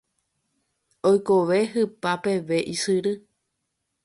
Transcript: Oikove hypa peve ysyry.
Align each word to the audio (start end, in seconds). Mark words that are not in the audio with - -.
Oikove 1.09 1.59
hypa 1.73 2.11
peve 2.23 2.57
ysyry. 2.73 3.13